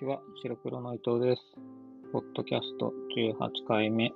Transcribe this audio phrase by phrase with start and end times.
[0.00, 1.42] ちは、白黒の伊藤です。
[2.10, 4.10] ポッドキャスト18回目。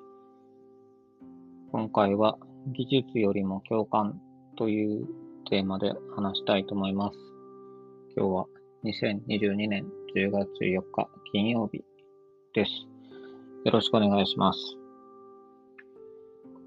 [1.73, 2.39] 今回は、
[2.69, 4.19] 技術よりも共感
[4.57, 5.07] という
[5.51, 7.19] テーマで話したいと思います。
[8.17, 8.47] 今日は
[8.85, 9.85] 2022年
[10.17, 11.85] 10月4日金曜日
[12.55, 12.71] です。
[13.67, 14.59] よろしくお願いします。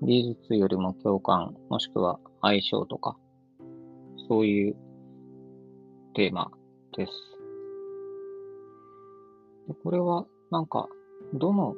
[0.03, 3.17] 技術よりも共感、もしくは相性とか、
[4.29, 4.75] そういう
[6.13, 6.51] テーマ
[6.95, 7.36] です。
[9.67, 10.87] でこれはなんか、
[11.33, 11.75] どの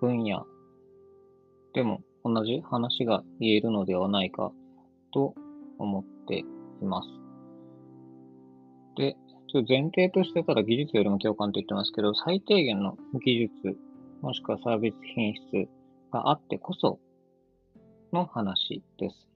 [0.00, 0.46] 分野
[1.72, 4.52] でも同じ話が言えるのではないか
[5.12, 5.34] と
[5.78, 6.44] 思って
[6.82, 7.08] います。
[8.96, 9.16] で、
[9.48, 13.78] ちょ前提としてただ技術よりも共感と言ってますけど、最低限の技術、
[14.20, 15.68] もしくはサービス品質
[16.12, 16.98] があってこそ
[18.12, 19.28] の話です。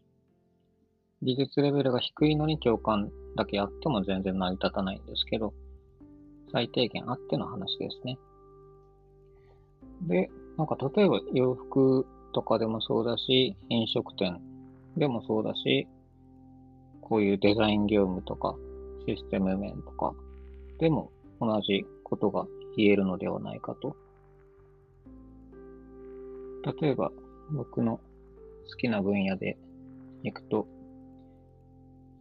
[1.22, 5.54] 技術レベルが低いのに共感だけあっても全然成り立たないんですけど、
[6.52, 8.18] 最低限あっての話ですね。
[10.02, 14.40] で、なんか例えば洋服とかでもそうだし、飲食店
[14.96, 15.86] でもそうだし、
[17.00, 18.56] こういうデザイン業務とか
[19.06, 20.14] システム面とか
[20.78, 23.96] でも同じことが言えるのではないかと。
[26.80, 27.10] 例えば
[27.50, 27.98] 僕の
[28.70, 29.58] 好きな分野で
[30.22, 30.66] 行くと、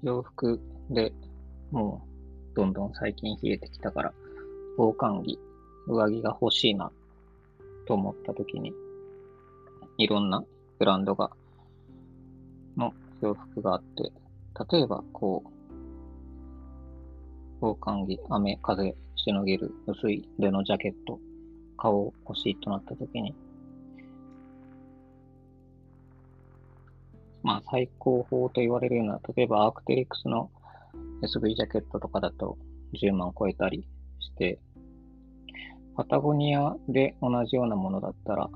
[0.02, 1.14] 洋服で
[1.72, 2.09] もう
[2.56, 4.14] どんどん最近冷えてきたから、
[4.78, 5.40] 防寒着、
[5.88, 6.92] 上着が欲しいな
[7.88, 8.74] と思った時に、
[9.98, 10.44] いろんな
[10.78, 11.32] ブランドが、
[12.78, 14.12] の洋服があって、
[14.72, 15.50] 例えばこう、
[17.60, 21.20] 防寒着、雨、風、しのげる薄いレのジャケット、
[21.78, 23.34] 顔を欲しいとなった時に、
[27.44, 30.50] まあ最高峰と言われるような、例えばアークテリクスの
[31.22, 32.58] SV ジャケットとかだと
[32.94, 33.88] 10万超えたり
[34.20, 34.60] して、
[35.96, 38.50] パタゴニアで同じようなものだったら、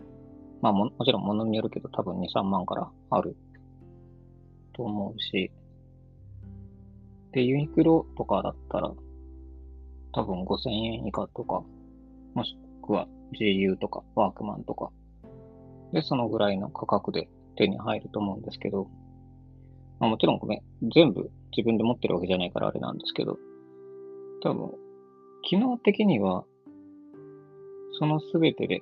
[0.61, 3.35] まあももちろん物によるけど多分2、3万からある
[4.73, 5.51] と思うし、
[7.33, 8.91] で、ユニクロとかだったら
[10.13, 11.63] 多分5000円以下とか、
[12.33, 14.91] もしくは GU とかワークマンとか、
[15.91, 18.87] で、そのぐらいの価格で手に入ると思うんですけど、
[20.03, 20.61] まあ、もちろんごめん、
[20.93, 23.37] 全部自分で持ってるわけじゃないからあれなんですけど、
[24.41, 24.71] 多分、
[25.43, 26.43] 機能的には、
[27.93, 28.81] そのすべてで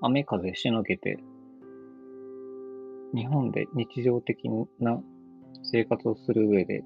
[0.00, 1.18] 雨風しのげて、
[3.16, 4.48] 日本で日常的
[4.78, 5.02] な
[5.64, 6.84] 生活をする上で、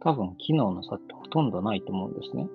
[0.00, 2.48] 多分機能の差ってほとんどないと思うんですね。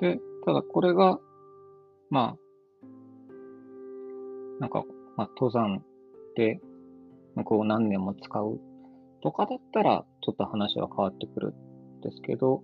[0.00, 1.20] で、ただこれが、
[2.10, 2.36] まあ、
[4.58, 4.82] なんか、
[5.16, 5.80] まあ、登山
[6.34, 6.60] で、
[7.36, 8.60] 向こう何年も使う
[9.22, 12.62] とかだったら、ちょっと話は変わってくるんですけど、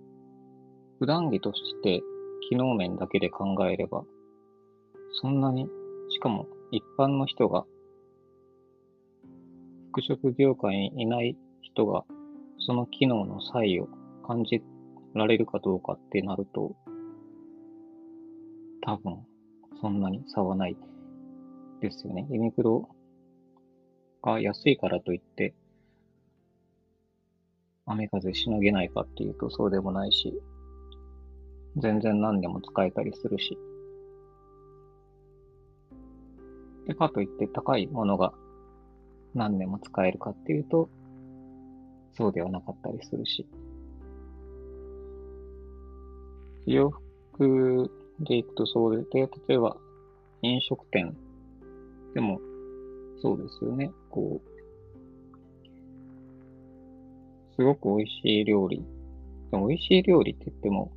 [0.99, 2.01] 普段着として
[2.49, 4.03] 機能面だけで考えれば、
[5.21, 5.67] そんなに、
[6.09, 7.65] しかも一般の人が、
[9.91, 12.05] 服飾業界にいない人が、
[12.59, 13.87] その機能の差異を
[14.27, 14.61] 感じ
[15.15, 16.75] られるかどうかってなると、
[18.83, 19.19] 多分、
[19.81, 20.77] そんなに差はない
[21.81, 22.27] ですよね。
[22.29, 22.87] ユニクロ
[24.21, 25.53] が安いからといって、
[27.85, 30.33] 雨風しのげないかっていうとそうでもないし、
[31.77, 33.57] 全然何でも使えたりするし。
[36.87, 38.33] で、かといって高いものが
[39.33, 40.89] 何年も使えるかっていうと、
[42.13, 43.47] そうではなかったりするし。
[46.65, 46.91] 洋
[47.33, 49.77] 服で行くとそうで、例えば
[50.41, 51.15] 飲食店
[52.13, 52.39] でも、
[53.21, 53.91] そうですよね。
[54.09, 54.51] こう、
[57.55, 58.83] すごく美味しい料理。
[59.51, 60.91] でも美味しい料理って言っても、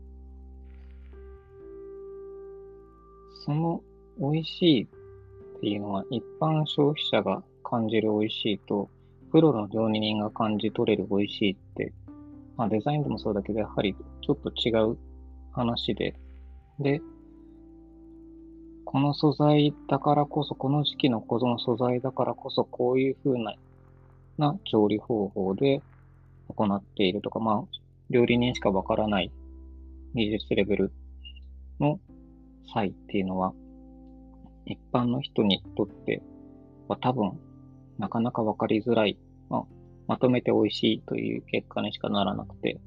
[3.45, 3.83] その
[4.19, 8.89] 美味しいっていうのは一般消費者が感じる美味しいと、
[9.31, 11.93] プロの料理人が感じ取れる美味しいって、
[12.56, 14.97] まあデザインでもそうだけど、やはりちょっと違う
[15.53, 16.15] 話で、
[16.79, 17.03] で、
[18.94, 23.56] この素材だからこそ、この時期のこの素材だからこそ、こういう風な
[24.38, 25.82] な調理方法で
[26.46, 27.62] 行っているとか、まあ、
[28.08, 29.32] 料理人しかわからない
[30.14, 30.93] 技術レベル
[31.81, 31.99] の
[32.73, 33.52] 差異っていうのは、
[34.64, 36.23] 一般の人にとって
[36.87, 37.32] は多分、
[37.99, 39.19] なかなかわかりづらい、
[39.50, 39.64] まあ、
[40.06, 42.79] まとめて美味しいという結果にしかならなくて、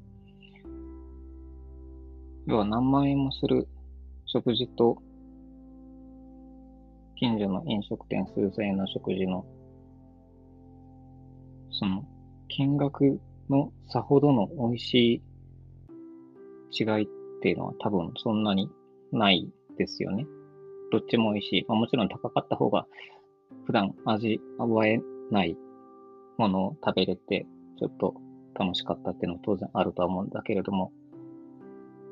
[2.46, 3.68] 要は何万円もする
[4.24, 5.02] 食事と
[7.18, 9.44] 近所の飲食店数千円の食事の、
[11.72, 12.04] その、
[12.48, 13.20] 金額
[13.50, 15.22] のさほどの美味し
[16.70, 17.08] い違いっ
[17.42, 18.70] ていうのは多分そんなに
[19.10, 20.26] ないですよね。
[20.92, 21.64] どっちも美味しい。
[21.68, 22.86] まあ、もちろん高かった方が
[23.66, 25.00] 普段味わえ
[25.32, 25.56] ない
[26.36, 27.46] ものを食べれて、
[27.78, 28.14] ちょっと
[28.54, 30.92] 楽しかったっていうのは当然あるとは思うんだけれども、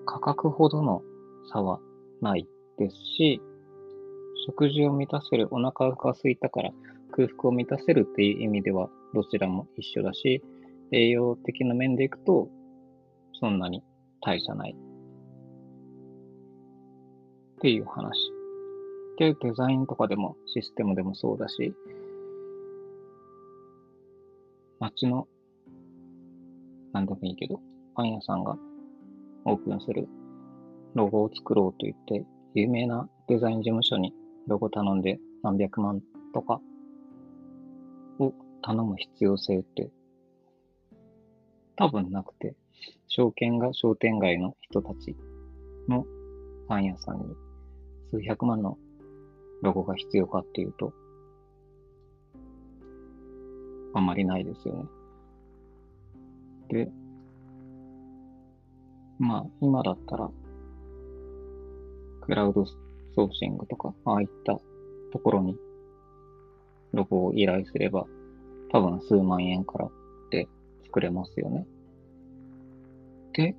[0.04, 1.02] 価格ほどの
[1.52, 1.78] 差は
[2.20, 3.40] ないですし、
[4.46, 6.70] 食事を満たせる、お腹が空いたから
[7.12, 10.42] 空腹を満たせるっていう意味ではどちらも一緒だし、
[10.92, 12.48] 栄養的な面でいくと
[13.40, 13.82] そんなに
[14.20, 14.76] 大差ない。
[17.56, 18.30] っていう話。
[19.18, 21.74] で、デザインとかでもシステムでもそうだし、
[24.78, 25.26] 街の、
[26.92, 27.60] なんでもいいけど、
[27.94, 28.58] パン屋さんが
[29.46, 30.06] オープンする
[30.94, 34.12] ロゴを作ろうと言って、有名なデザイン事務所に
[34.46, 36.00] ロゴ頼んで何百万
[36.32, 36.60] とか
[38.18, 38.32] を
[38.62, 39.90] 頼む必要性って
[41.76, 42.54] 多分なくて、
[43.06, 45.14] 証券が商店街の人たち
[45.88, 46.04] の
[46.68, 47.24] パン屋さんに
[48.10, 48.78] 数百万の
[49.62, 50.92] ロゴが必要かっていうと、
[53.94, 54.84] あんまりないですよね。
[56.68, 56.90] で、
[59.18, 60.30] まあ、今だったら、
[62.22, 62.64] クラウド
[63.16, 64.60] ソーシングとか、ああいった
[65.12, 65.56] ところに
[66.92, 68.06] ロゴを依頼すれば、
[68.70, 69.88] 多分数万円から
[70.30, 70.46] で
[70.84, 71.66] 作れますよね。
[73.32, 73.56] で、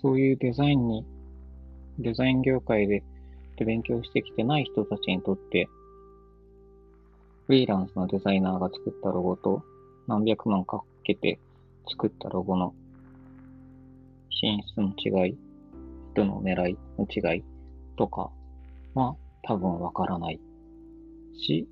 [0.00, 1.04] そういうデザインに、
[1.98, 3.02] デザイン業界で
[3.58, 5.68] 勉強してきてない人たちにとって、
[7.46, 9.62] フリーランスのデザイナーが作ったロゴと
[10.06, 11.38] 何百万かけて
[11.88, 12.74] 作ったロゴの
[14.30, 15.38] 品質の違い、
[16.12, 17.44] 人の狙いの違い
[17.96, 18.30] とか
[18.96, 20.40] は多分わからない
[21.38, 21.68] し、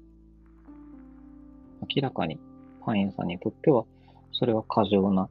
[1.96, 2.38] 明らかに
[2.84, 3.84] パン屋さんにとっては
[4.32, 5.28] それは過剰な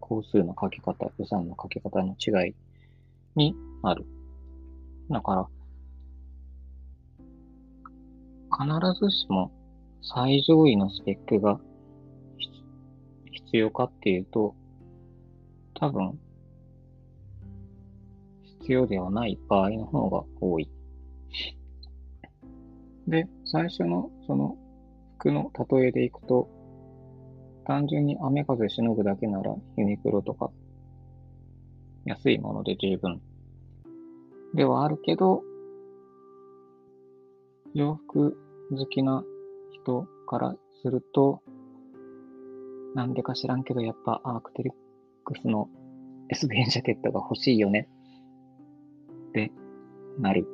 [0.00, 2.54] 工数のかけ方、予算のかけ方の違い
[3.34, 4.06] にある。
[5.10, 5.48] だから、
[8.56, 9.52] 必ずしも
[10.02, 11.60] 最上位のスペックが
[13.32, 14.54] 必要かっていうと、
[15.74, 16.18] 多分、
[18.60, 20.68] 必要ではない場合の方が多い。
[23.08, 24.56] で、最初のその
[25.18, 26.48] 服の例えでいくと、
[27.64, 30.50] 単純に雨風しのぐだけならユニクロとか
[32.04, 33.20] 安いもので十分。
[34.54, 35.42] ではあるけど、
[37.74, 38.38] 洋服
[38.70, 39.24] 好きな
[39.72, 41.42] 人からすると、
[42.94, 44.72] なんでか知らんけど、やっぱアークテリッ
[45.24, 45.68] クスの
[46.32, 47.88] SVN ジャケットが欲しいよね。
[49.28, 49.52] って
[50.18, 50.46] なる、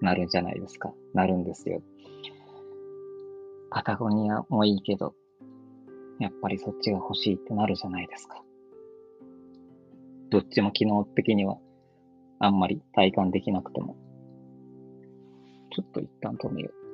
[0.00, 0.92] なるんじゃないですか。
[1.14, 1.82] なるんですよ。
[3.70, 5.14] パタゴニアもいいけど、
[6.18, 8.42] やっぱりそっちが欲しいってなるじゃないですか。
[10.30, 11.58] どっちも機能的には
[12.38, 13.96] あんまり体感できなくても。
[15.70, 16.86] ちょっと一旦止めよう。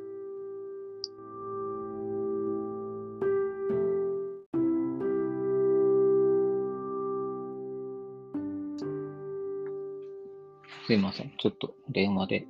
[10.87, 11.33] すいません。
[11.39, 12.47] ちょっと電話で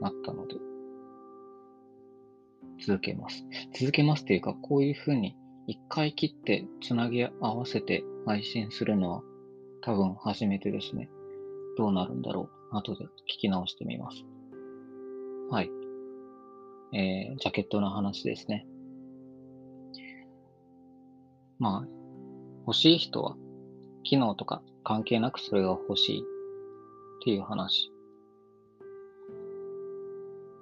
[0.00, 0.56] なったので、
[2.86, 3.44] 続けます。
[3.78, 5.36] 続けますっていうか、こういうふうに
[5.66, 9.22] 一回切ってつなぎ合わせて配信するのは
[9.82, 11.08] 多分初めてですね。
[11.76, 12.76] どうなるんだろう。
[12.76, 14.24] 後で聞き直してみます。
[15.50, 15.70] はい。
[16.92, 18.66] えー、ジャケットの話ですね。
[21.58, 21.88] まあ、
[22.66, 23.36] 欲しい人は、
[24.04, 26.22] 機能とか関係なくそれが欲しいっ
[27.24, 27.90] ていう話。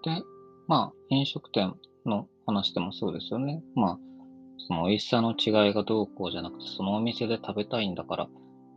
[0.07, 0.23] で、
[0.69, 1.75] まあ、飲食店
[2.07, 3.61] の話でもそうですよね。
[3.75, 3.99] まあ、
[4.69, 8.29] その美味しさの違いがどうこうじゃなくて、そのお店で食べたいんだから、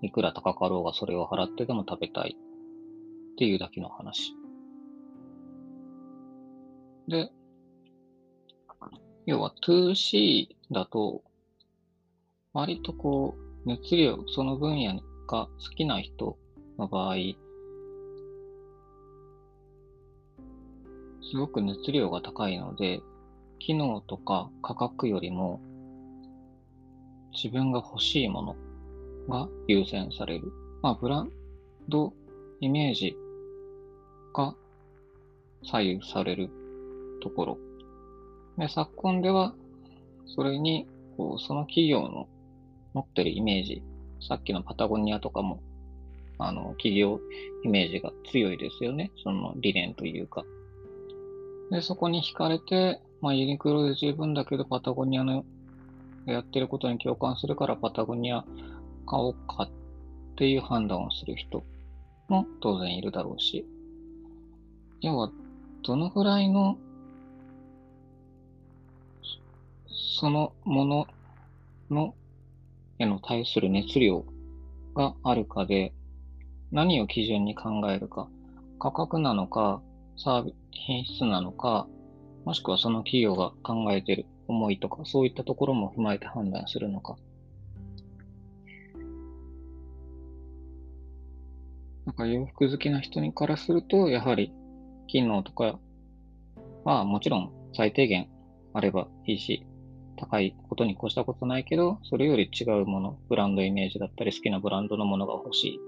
[0.02, 4.34] いくら高かろうがそれを払ってでも食べたいっていうだけの話。
[7.08, 7.32] で、
[9.28, 11.22] 要は 2C だと、
[12.54, 14.96] 割とこう、熱量、その分野
[15.28, 16.40] が好きな人
[16.80, 17.16] の場合、
[21.30, 23.02] すごく熱量が高いので、
[23.60, 25.62] 機能とか価格よりも
[27.34, 28.56] 自分が欲しいもの
[29.28, 30.52] が優先される。
[30.82, 31.32] まあ、ブラン
[31.88, 32.14] ド
[32.62, 33.16] イメージ
[34.34, 34.56] が
[35.64, 36.50] 左右される
[37.22, 37.58] ところ。
[38.58, 39.54] で昨今では、
[40.26, 42.28] それに、こう、その企業の
[42.94, 43.84] 持ってるイメージ、
[44.28, 45.62] さっきのパタゴニアとかも、
[46.40, 47.20] あの、企業
[47.64, 49.12] イメージが強いですよね。
[49.24, 50.44] その理念というか。
[51.72, 55.46] で、そこに惹かれて、まあ、ユニクロで十分だけど、パタゴニアの
[56.26, 58.44] やってることに共感するから、パタゴニア
[59.06, 59.70] 買おうかっ
[60.36, 61.64] ていう判断をする人
[62.28, 63.66] も当然いるだろうし、
[65.02, 65.32] 要は、
[65.84, 66.78] どのぐらいの、
[69.88, 71.08] そのもの
[71.90, 72.16] の、
[72.98, 74.26] への対する熱量
[74.96, 75.94] があるかで、
[76.72, 78.28] 何を基準に考えるか、
[78.80, 79.82] 価格なのか、
[80.22, 81.88] サービス、品質なのか、
[82.44, 87.16] もしくはその企業が考えている思いとか、そういったところも踏まえて判断するのか。
[92.06, 94.52] なんか洋服好きな人にからすると、やはり
[95.08, 95.80] 機能とか
[96.84, 98.28] はもちろん最低限
[98.74, 99.66] あればいいし、
[100.18, 105.80] 高いことに越したことないけど、それより違うもの、ブランドイメージだったり好きなブランドのものが欲しい。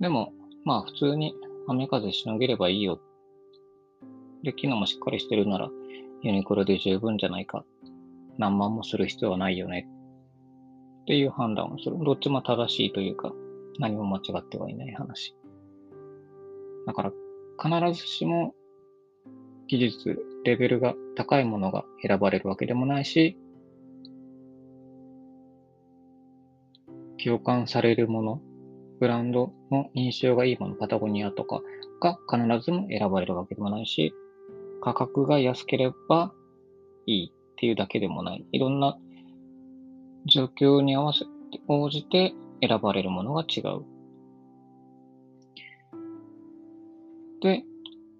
[0.00, 0.32] でも、
[0.64, 1.34] まあ普通に
[1.70, 3.00] 雨風しのげればいいよ。
[4.42, 5.70] で、機能もしっかりしてるなら、
[6.22, 7.64] ユニクロで十分じゃないか。
[8.38, 9.88] 何万もする必要はないよね。
[11.02, 11.96] っていう判断をする。
[12.04, 13.32] どっちも正しいというか、
[13.78, 15.36] 何も間違ってはいない話。
[16.86, 17.12] だから、
[17.62, 18.54] 必ずしも
[19.68, 23.38] 技術、レベルが高いものが選ばれるわけでもないし、
[27.22, 28.42] 共感されるもの、
[29.00, 31.62] ブランドの印象がいいもの、パタゴニアとか
[32.00, 34.12] が必ずも選ばれるわけでもないし、
[34.82, 36.32] 価格が安ければ
[37.06, 38.44] いいっていうだけでもない。
[38.52, 38.98] いろんな
[40.26, 41.30] 状況に合わせて、
[41.66, 43.84] 応じて選ばれるものが違う。
[47.40, 47.64] で、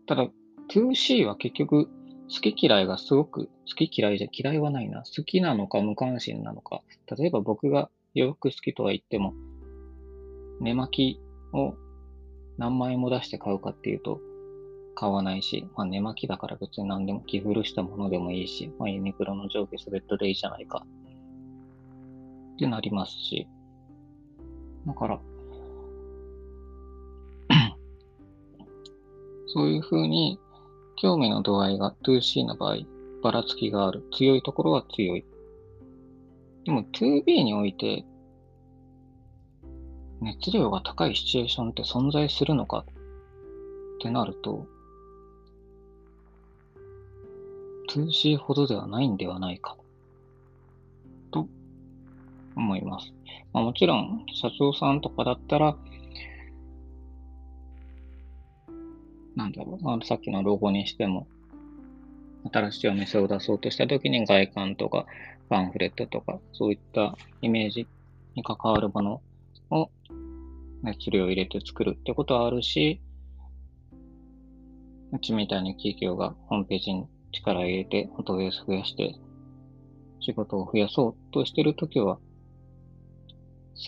[0.06, 0.28] ただ
[0.70, 1.90] 2C は結局
[2.30, 5.00] 好き嫌いがすごく、好き嫌いじゃ嫌いはないな。
[5.00, 6.80] 好きなのか無関心なのか。
[7.18, 9.34] 例えば僕が洋服好きとは言っても、
[10.60, 11.74] 寝巻きを
[12.58, 14.20] 何万円も出して買うかっていうと、
[14.94, 20.84] 買わないし、まあ、寝巻きだから別に何でも着古したものでもいいし、まあ、ユニクロの上下スウェットでいいじゃないか。
[22.54, 23.48] ってなりますし、
[24.86, 25.20] だから、
[29.46, 30.38] そういうふうに、
[30.96, 32.76] 興味の度合いが 2C の場合、
[33.22, 34.06] ばらつきがある。
[34.12, 35.24] 強いところは強い。
[36.66, 38.04] でも 2B において、
[40.20, 42.84] 熱量が高いシチュエーションって存在するのか？
[43.98, 44.66] ってなると、
[47.90, 49.76] 2C ほどではないんではないか、
[51.30, 51.48] と
[52.56, 53.12] 思います。
[53.52, 55.76] まあ、もちろん、社長さんとかだったら、
[59.36, 61.26] なんだろう、まあ、さっきのロゴにしても、
[62.52, 65.06] 新しいお店を出そうとしたときに外観とか
[65.48, 67.86] パンフレットとか、そういったイメージ
[68.34, 69.20] に関わるもの
[69.70, 69.90] を
[70.82, 73.00] 熱量を入れて作るってことはあるし、
[75.12, 79.14] うちみたいに企業がホームページに力を入れて、フォトベース増やして
[80.20, 82.22] 仕事を増やそうとしてるときは、好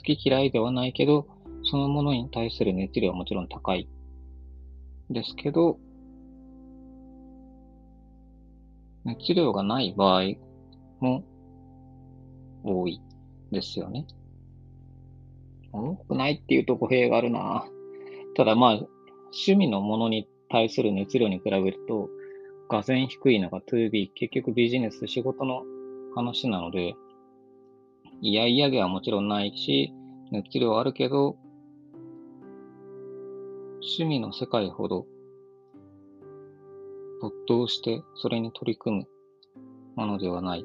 [0.04, 1.26] き嫌いではないけど、
[1.64, 3.88] そのものに対する熱量はもちろん高い。
[5.10, 5.78] ですけど、
[9.04, 10.22] 熱量がない場合
[11.00, 11.24] も
[12.64, 13.00] 多い
[13.50, 14.06] ですよね。
[15.72, 17.64] 多くないっていうと語弊があるな。
[18.36, 18.72] ただまあ、
[19.26, 22.08] 趣味のものに対する熱量に比べると、
[22.68, 25.62] がぜ低いのが 2B、結局ビジネス、仕事の
[26.14, 26.94] 話なので、
[28.20, 29.92] いやいやではもちろんないし、
[30.30, 31.36] 熱量あるけど、
[33.80, 35.06] 趣味の世界ほど
[37.20, 39.08] 没頭してそれに取り組む
[39.96, 40.64] ものではない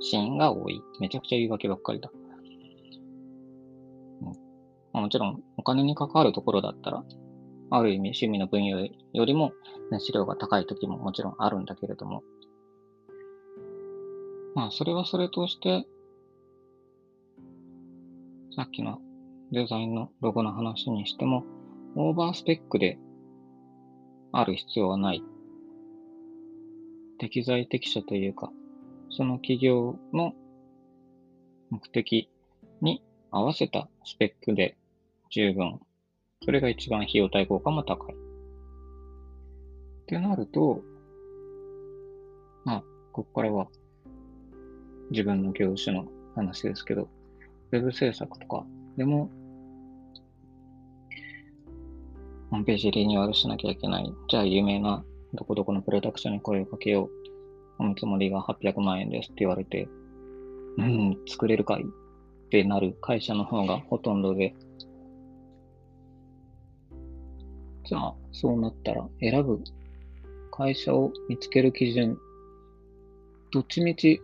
[0.00, 0.82] シーンが多い。
[1.00, 2.10] めちゃくちゃ言い訳ばっかりだ。
[4.92, 7.04] まあ、もちろんお金に関わるところだったら、
[7.70, 9.52] ある意味趣味の分野よりも
[9.92, 12.22] 熱量が高い時ももちろんあるんだけれども、
[14.54, 15.86] まあそれはそれとして、
[18.56, 18.98] さっきの
[19.52, 21.44] デザインのロゴの話にしても、
[21.94, 22.98] オーバースペックで
[24.32, 25.22] ある必要はない。
[27.18, 28.50] 適材適所というか、
[29.10, 30.32] その企業の
[31.70, 32.28] 目的
[32.80, 34.76] に合わせたスペックで
[35.30, 35.80] 十分。
[36.44, 38.14] それが一番費用対効果も高い。
[38.14, 38.16] っ
[40.06, 40.82] てなると、
[42.64, 43.68] まあ、ここからは
[45.10, 47.08] 自分の業種の話ですけど、
[47.72, 48.64] ウェブ制作とか
[48.96, 49.30] でも、
[52.50, 54.12] ホームページリニューアルしなきゃいけない。
[54.28, 57.10] じゃあ、有名などこどこのプロダクションに声をかけよう。
[57.78, 59.88] お見積もりが800万円ですって言われて、
[60.76, 64.54] うん、作れるかいってなる会社の方がほとんどで、
[67.90, 69.64] じゃあ、そうなったら選ぶ
[70.52, 72.16] 会社を見つける基準、
[73.50, 74.20] どっちみち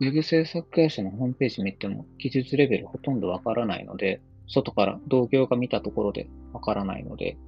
[0.00, 7.38] ウェブ制作会社のホームページ見ても技術レベルほとんどわからないので、外から同業が見たところでわからないので、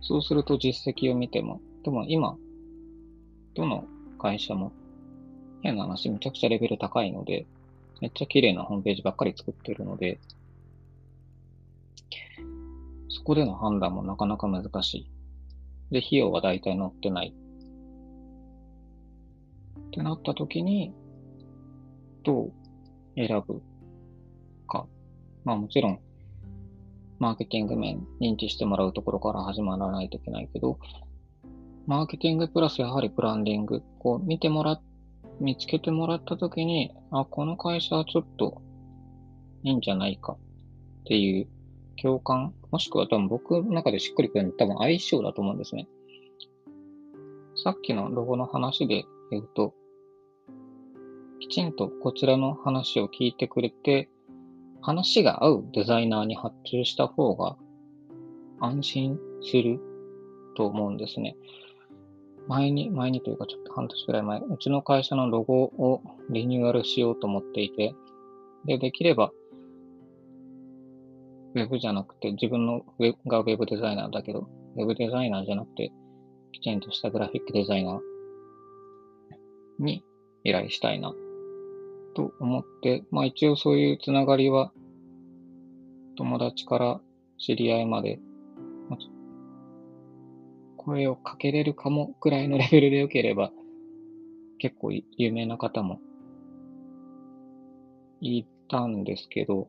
[0.00, 2.36] そうすると実績を見ても、でも今、
[3.54, 3.84] どの
[4.18, 4.72] 会社も
[5.62, 7.46] 変な話めちゃくちゃレベル高いので、
[8.00, 10.18] めっちゃ綺麗なホームページばっかり作ってるので、
[13.20, 15.10] そこでの判断もなかなか難しい。
[15.90, 17.34] で、費用は大体乗ってない。
[19.78, 20.94] ってなった時に、
[22.24, 22.52] どう
[23.14, 23.60] 選ぶ
[24.66, 24.86] か。
[25.44, 26.00] まあもちろん、
[27.18, 30.78] マーケティング面認知してもらうところから始まらないといけないけど、
[31.86, 34.80] マーケティングプラスやはりブランディング、こう見てもら、
[35.40, 38.62] 見つけてもらったときに、あ、この会社はちょっと
[39.62, 40.38] いいんじゃないか
[41.02, 41.48] っていう
[42.02, 45.88] 共感、もしくは多分僕の中でしっくりくるの多分相性だと思うんですね。
[47.62, 49.74] さっきのロゴの話で言うと、
[51.40, 54.08] きちんとこちらの話を聞いてくれて、
[54.82, 57.56] 話が合うデザイナーに発注した方が
[58.60, 59.80] 安心する
[60.56, 61.36] と思うんですね。
[62.48, 67.94] 前に、前にというかちょっと半年くらい前、うちの会社のロゴをリニューアルしようと思っていて、
[68.64, 69.32] で、できれば、
[71.54, 75.92] ウェブじゃなくて、自分のウェがウェブデザイナーだけど、ウェブデザイナーじゃなくて、
[76.52, 78.00] きちんとしたグラフィックデザイナー
[79.78, 80.04] に
[80.44, 81.12] 依頼したいな
[82.14, 84.72] と思って、まあ一応そういうつながりは、
[86.16, 87.00] 友達から
[87.38, 88.20] 知り合いまで、
[90.76, 93.52] 声をかけれるかもくらいのレベルで良ければ、
[94.58, 96.00] 結構有名な方も
[98.20, 99.68] いたんですけど、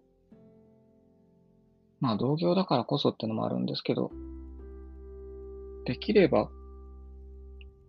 [2.02, 4.12] まあ同業だからこそってのもあるんですけど、
[5.86, 6.50] できれば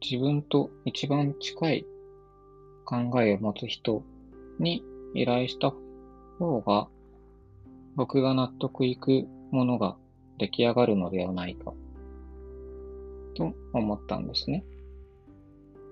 [0.01, 1.87] 自分と一番近い
[2.85, 4.05] 考えを持つ人
[4.59, 5.73] に依頼した
[6.39, 6.89] 方が、
[7.97, 9.97] 僕が納得いくものが
[10.39, 11.73] 出来上がるのではないか、
[13.35, 14.65] と思ったんですね。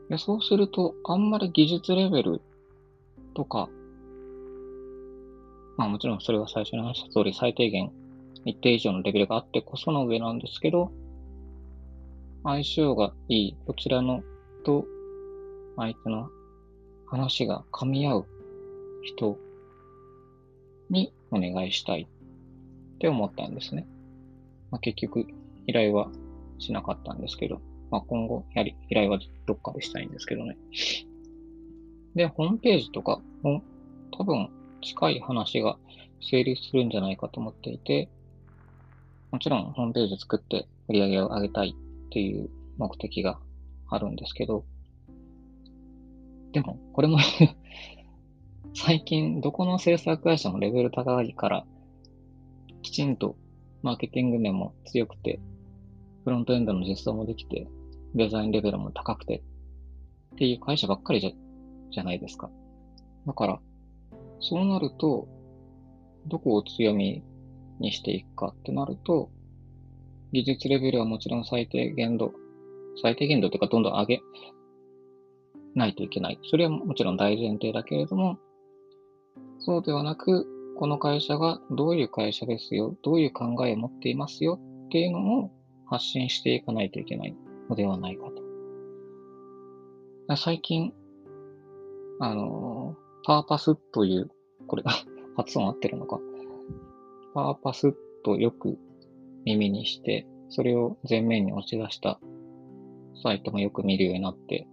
[0.09, 2.43] でそうすると、あんまり技術レベル
[3.35, 3.69] とか、
[5.77, 7.93] まあもちろんそれは最初に話した通り最低限
[8.45, 10.93] 一定以上のレベルがあってこその上なんですけど、
[12.43, 14.23] 相性がいい、こちらの
[14.65, 14.87] と
[15.77, 16.29] 相手の
[17.07, 18.27] 話が噛み合う
[19.03, 19.39] 人
[20.89, 22.09] にお願いしたい
[22.95, 23.87] って思ったんですね。
[24.71, 25.27] まあ、結局、
[25.67, 26.11] 依頼は
[26.59, 30.57] しなかったんですけど、まあ、今後、やはり依頼はどっかでしたいんですけどね。
[32.15, 33.63] で、ホームページとかも
[34.17, 34.49] 多分
[34.83, 35.77] 近い話が
[36.21, 38.09] 成立するんじゃないかと思っていて、
[39.31, 43.39] もちろんホームページ作って売り上げを上げたいっていう目的が
[43.89, 44.65] あるんですけど、
[46.53, 47.19] でも、これも
[48.75, 51.67] 最近、どこの制作会社もレベル高いから、
[52.83, 53.37] きちんと
[53.83, 55.41] マーケティング面も強くて、
[56.25, 57.69] フロントエンドの実装もできて、
[58.15, 59.43] デザインレベルも高くて、
[60.35, 61.31] っていう会社ばっかりじゃ、
[61.93, 62.51] じゃないですか。
[63.27, 63.61] だから、
[64.41, 65.29] そうなると、
[66.27, 67.23] どこを強み
[67.81, 69.31] にしていくかってなると、
[70.33, 72.33] 技術レベルはもちろん最低限度、
[73.03, 74.21] 最低限度というかどんどん上げ
[75.75, 76.39] ないといけない。
[76.51, 78.39] それはもちろん大前提だけれども、
[79.59, 80.47] そうではなく、
[80.79, 85.51] この会社がどういう会社ですよ、どういう考えを持っていますよっていうのを
[85.87, 87.37] 発信していかないといけない
[87.69, 88.31] のではないか
[90.29, 90.37] と。
[90.37, 90.93] 最近、
[92.21, 94.31] あの、パーパスという、
[94.67, 94.93] これが、
[95.37, 96.21] 発音合ってるのか。
[97.35, 98.79] パーパスとよく
[99.45, 102.21] 耳にして、それを前面に押し出した
[103.23, 104.67] サイトもよく見るようになって、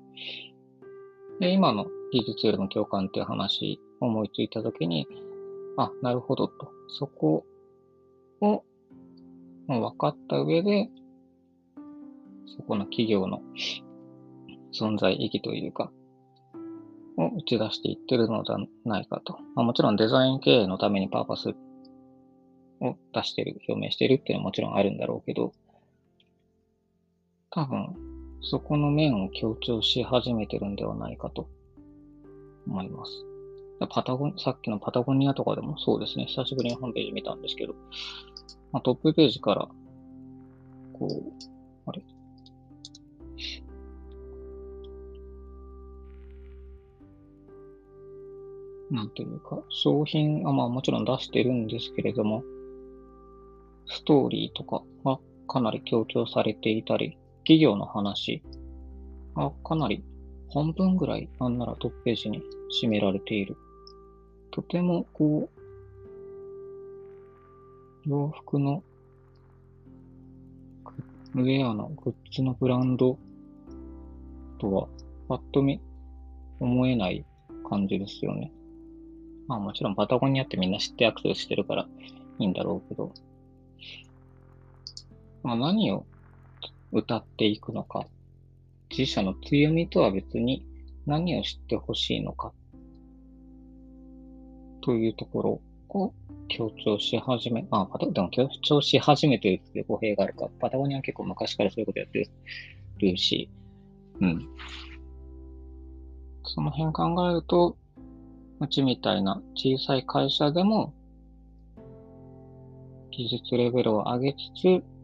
[1.40, 5.08] で、今の技術よりも共感っていう話を思いついたときに、
[5.78, 6.72] あ、なるほどと。
[6.90, 7.46] そこ
[8.42, 8.64] を
[9.68, 10.90] 分かった上で、
[12.58, 13.42] そこの企業の
[14.74, 15.92] 存在意義というか、
[17.18, 19.38] を打ち出していってるのではないかと。
[19.56, 21.56] まあ、もちろんデザイン経営のためにパーパス
[22.82, 25.54] を出してる、表明してるっていうのはもちろんあるんだろうけど、
[27.50, 27.96] 多分、
[28.42, 31.50] そこの面を強調し始めてるんではないかと
[32.68, 33.12] 思います。
[33.90, 37.74] パタゴン、さっきのパタゴニアとかでもそうですね、久しぶりにホームページ見たんですけど、
[38.72, 39.68] まあ、トップページから、
[40.94, 41.34] こう、
[41.86, 42.04] あれ？
[48.90, 52.44] なんていうか、商品はまあもちろん出してるんですけれども、
[53.90, 58.44] ストーリーとかがかなり強調されていたり、企業の話
[59.36, 60.04] がかなり
[60.54, 62.42] 半分ぐらい、なんならトップページに
[62.82, 63.58] 占められている。
[64.52, 65.50] とても、こ
[68.06, 68.84] う、洋服の、
[71.36, 73.18] ウェアのグッズのブランド
[74.60, 74.88] とは、
[75.28, 75.82] パッと見、
[76.60, 77.26] 思えない
[77.70, 78.52] 感じですよね。
[79.48, 81.88] まあもちろんパタゴニアってみんな知ってアクセスしてるから
[82.40, 83.14] いいんだろうけど、
[85.48, 86.06] まあ何を
[86.92, 88.06] 歌っていくのか、
[88.90, 90.66] 自社の強みとは別に
[91.06, 92.52] 何を知ってほしいのか、
[94.82, 96.14] というところを
[96.50, 102.30] 強調し始め、まあ、パタでも強調し始めてるって語弊があるか、パタゴニアは結構昔からそういうことやって
[103.00, 103.50] るし、
[104.20, 104.50] うん。
[106.44, 107.78] その辺考えると、
[108.60, 110.94] うちみたいな小さい会社でも、
[113.12, 114.97] 技術レベルを上げつつ、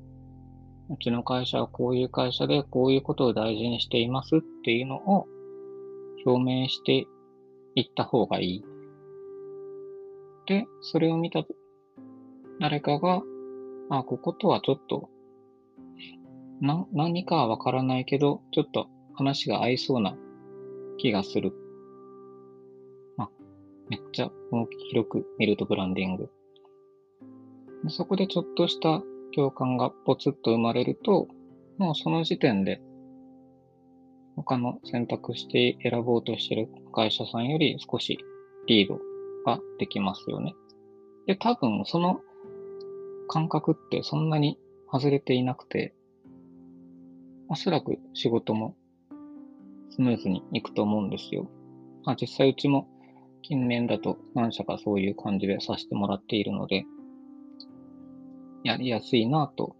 [0.94, 5.28] うちの会社はこういう会社でこういうことを大事にしていますっていうのを
[6.26, 7.08] 表明して
[7.76, 8.66] いった方がいい。
[10.46, 11.44] で、それを見た
[12.60, 13.24] 誰かが、
[13.90, 15.10] あ、こことはちょっと、
[16.62, 20.16] な、何かはわからないけど、ちょっと話が合いそうな
[20.98, 21.54] 気がする。
[23.18, 23.30] まあ、
[23.90, 24.32] めっちゃ
[24.92, 26.30] 広く見るとブランディング。
[27.90, 29.02] そこでちょっとした
[29.36, 31.28] 共感がポツッと生まれると、
[31.78, 32.82] もうその時点で
[34.36, 38.18] 他の選択して選ぼうとしてる会社さんより少し
[38.68, 39.00] リード
[39.46, 40.54] ができますよね。
[41.28, 42.20] で、多分その
[43.28, 44.58] 感覚ってそんなに
[44.92, 45.94] 外れていなくて、
[47.50, 48.76] おそらく仕事も
[49.90, 51.50] スムーズにいくと思うんですよ。
[52.04, 52.88] まあ、実際うちも
[53.44, 56.86] 近年だと何社かそういう感じでさせてもらっているので、
[58.64, 59.76] やりやすいなと、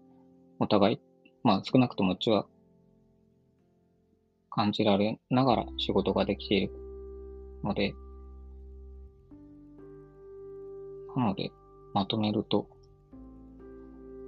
[0.60, 1.00] お互い、
[1.44, 2.46] まあ少なくともうちは
[4.50, 6.74] 感じられながら仕事ができている
[7.64, 7.96] ので、
[11.16, 11.52] なので、
[11.94, 12.68] まとめると、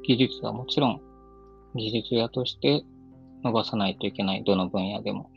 [0.03, 1.01] 技術はもちろん
[1.75, 2.83] 技術屋として
[3.43, 5.29] 伸ばさないといけない、どの分野でも。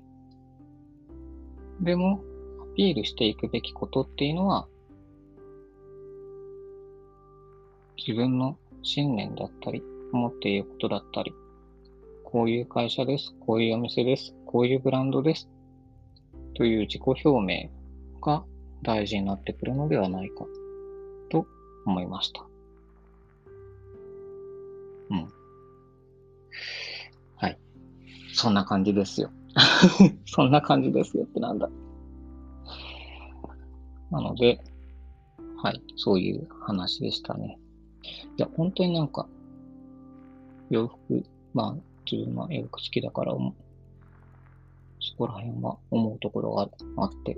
[1.81, 2.22] でも、
[2.62, 4.68] アピールしていくべきことっていうのは、
[7.96, 11.33] 自分の信念だったり、思っていることだったり、
[12.25, 15.49] こういう会社です、こういうお店です、こういうブランドです、
[16.55, 17.71] という自己表明
[18.21, 18.45] が
[18.83, 20.47] 大事になってくるのではないか、
[21.31, 21.47] と
[21.87, 22.47] 思いました。
[25.11, 25.29] うん。
[27.37, 27.59] はい。
[28.33, 29.31] そんな感じですよ。
[30.27, 31.71] そんな感じですよってなんだ。
[34.11, 34.61] なので、
[35.62, 37.59] はい、そういう話でしたね。
[38.38, 39.29] いや、本当になんか、
[40.70, 41.24] 洋服、
[41.55, 41.77] まあ、
[42.11, 43.35] 自分は洋服好きだから
[45.01, 47.37] そこら辺は思うところがあって、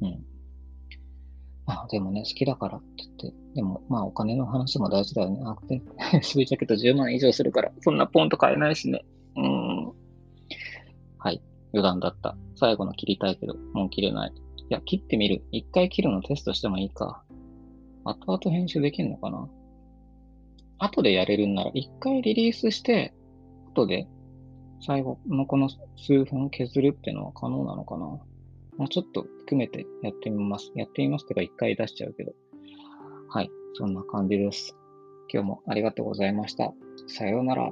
[0.00, 0.24] うん。
[1.66, 5.40] まあでもね、好きだからって言って、でもまあお金の話も大事だよね。
[5.44, 5.80] あ、で、
[6.22, 9.04] スビージャケット10万以上するから、そんなポンと買えないしね。
[9.36, 9.86] うん。
[11.18, 11.40] はい。
[11.72, 12.36] 余談だった。
[12.56, 14.32] 最後の切りたいけど、もう切れない。
[14.32, 14.34] い
[14.68, 15.44] や、切ってみる。
[15.52, 17.24] 一回切るのテストしてもいいか。
[18.04, 19.48] 後々編集できんのかな
[20.82, 23.14] 後でやれるんなら、一回リリースして、
[23.74, 24.06] 後で
[24.84, 28.06] 最後のこの数分削るっていうのは可能なのかな
[28.76, 30.72] もうちょっと含めてやってみます。
[30.74, 32.32] やってみますとか一回出しちゃうけど。
[33.28, 33.50] はい。
[33.74, 34.74] そんな感じです。
[35.32, 36.72] 今日もありがとうございました。
[37.06, 37.70] さようなら。